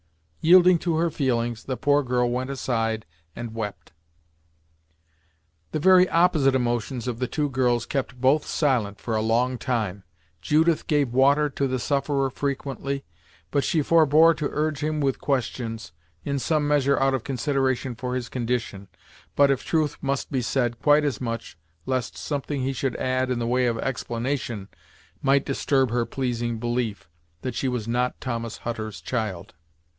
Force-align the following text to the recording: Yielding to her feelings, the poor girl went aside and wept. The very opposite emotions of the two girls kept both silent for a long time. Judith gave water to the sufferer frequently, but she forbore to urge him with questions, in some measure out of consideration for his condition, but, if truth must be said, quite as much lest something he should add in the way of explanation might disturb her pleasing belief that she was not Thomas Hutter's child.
Yielding 0.43 0.79
to 0.79 0.95
her 0.95 1.11
feelings, 1.11 1.65
the 1.65 1.77
poor 1.77 2.01
girl 2.01 2.27
went 2.27 2.49
aside 2.49 3.05
and 3.35 3.53
wept. 3.53 3.93
The 5.71 5.79
very 5.79 6.09
opposite 6.09 6.55
emotions 6.55 7.07
of 7.07 7.19
the 7.19 7.27
two 7.27 7.47
girls 7.47 7.85
kept 7.85 8.19
both 8.19 8.43
silent 8.43 8.99
for 8.99 9.15
a 9.15 9.21
long 9.21 9.59
time. 9.59 10.03
Judith 10.41 10.87
gave 10.87 11.13
water 11.13 11.47
to 11.51 11.67
the 11.67 11.77
sufferer 11.77 12.31
frequently, 12.31 13.05
but 13.51 13.63
she 13.63 13.83
forbore 13.83 14.33
to 14.37 14.49
urge 14.51 14.79
him 14.83 14.99
with 14.99 15.21
questions, 15.21 15.91
in 16.25 16.39
some 16.39 16.67
measure 16.67 16.99
out 16.99 17.13
of 17.13 17.23
consideration 17.23 17.93
for 17.93 18.15
his 18.15 18.27
condition, 18.27 18.87
but, 19.35 19.51
if 19.51 19.63
truth 19.63 19.97
must 20.01 20.31
be 20.31 20.41
said, 20.41 20.79
quite 20.81 21.03
as 21.05 21.21
much 21.21 21.59
lest 21.85 22.17
something 22.17 22.63
he 22.63 22.73
should 22.73 22.95
add 22.95 23.29
in 23.29 23.37
the 23.37 23.45
way 23.45 23.67
of 23.67 23.77
explanation 23.77 24.67
might 25.21 25.45
disturb 25.45 25.91
her 25.91 26.07
pleasing 26.07 26.57
belief 26.57 27.07
that 27.43 27.53
she 27.53 27.67
was 27.67 27.87
not 27.87 28.19
Thomas 28.19 28.57
Hutter's 28.65 28.99
child. 28.99 29.53